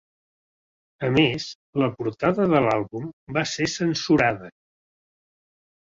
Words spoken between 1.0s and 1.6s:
A més